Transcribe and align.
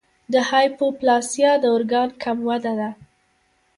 د 0.33 0.35
هایپوپلاسیا 0.49 1.51
د 1.59 1.65
ارګان 1.75 2.09
کم 2.23 2.37
وده 2.49 2.73
ده. 2.79 2.89